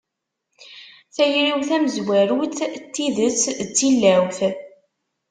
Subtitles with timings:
[1.15, 4.39] Tayri-w tamezwarut n tidet d tilawt.